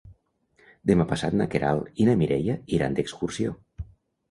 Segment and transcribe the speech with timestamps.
[0.91, 3.57] Demà passat na Queralt i na Mireia iran d'excursió.